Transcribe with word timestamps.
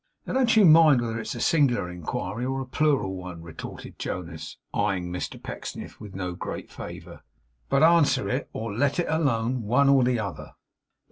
'Now, 0.25 0.33
don't 0.33 0.55
you 0.55 0.65
mind 0.65 0.99
whether 0.99 1.19
it's 1.19 1.35
a 1.35 1.39
singular 1.39 1.87
inquiry 1.87 2.43
or 2.43 2.59
a 2.59 2.65
plural 2.65 3.13
one,' 3.15 3.43
retorted 3.43 3.99
Jonas, 3.99 4.57
eyeing 4.73 5.11
Mr 5.13 5.37
Pecksniff 5.39 6.01
with 6.01 6.15
no 6.15 6.33
great 6.33 6.71
favour, 6.71 7.21
'but 7.69 7.83
answer 7.83 8.27
it, 8.27 8.49
or 8.51 8.73
let 8.73 8.97
it 8.99 9.05
alone. 9.07 9.61
One 9.61 9.89
or 9.89 10.03
the 10.03 10.17
other. 10.17 10.53